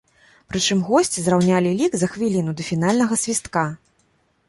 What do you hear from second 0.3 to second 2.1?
Прычым госці зраўнялі лік за